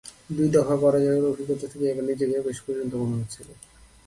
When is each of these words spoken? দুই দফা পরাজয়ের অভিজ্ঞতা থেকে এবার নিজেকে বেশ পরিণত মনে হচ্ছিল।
দুই 0.29 0.47
দফা 0.49 0.75
পরাজয়ের 0.77 1.25
অভিজ্ঞতা 1.25 1.65
থেকে 1.67 1.85
এবার 1.85 2.05
নিজেকে 2.05 2.35
বেশ 2.41 2.57
পরিণত 2.65 2.93
মনে 3.01 3.15
হচ্ছিল। 3.19 3.47